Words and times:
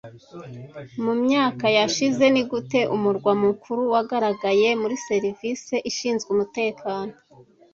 Mu 1.03 1.13
myaka 1.23 1.65
yashize, 1.77 2.23
nigute 2.33 2.79
umurwa 2.95 3.31
mukuru 3.43 3.81
wagaragaye 3.93 4.67
muri 4.81 4.95
serivisi 5.07 5.75
ishinzwe 5.89 6.27
umutekano 6.35 7.13